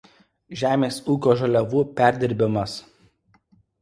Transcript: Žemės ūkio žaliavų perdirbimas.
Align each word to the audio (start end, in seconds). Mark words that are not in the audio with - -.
Žemės 0.61 0.97
ūkio 1.15 1.35
žaliavų 1.43 1.83
perdirbimas. 2.01 2.75